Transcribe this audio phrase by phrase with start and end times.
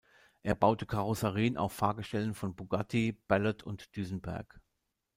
[0.41, 4.59] Er baute Karosserien auf Fahrgestellen von Bugatti, Ballot und Duesenberg.